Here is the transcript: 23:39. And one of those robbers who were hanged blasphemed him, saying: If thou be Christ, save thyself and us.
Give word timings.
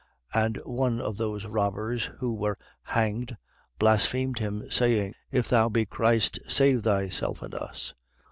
23:39. 0.33 0.45
And 0.47 0.57
one 0.65 0.99
of 0.99 1.17
those 1.17 1.45
robbers 1.45 2.05
who 2.17 2.33
were 2.33 2.57
hanged 2.81 3.37
blasphemed 3.77 4.39
him, 4.39 4.63
saying: 4.71 5.13
If 5.31 5.47
thou 5.47 5.69
be 5.69 5.85
Christ, 5.85 6.39
save 6.47 6.81
thyself 6.81 7.43
and 7.43 7.53
us. 7.53 7.93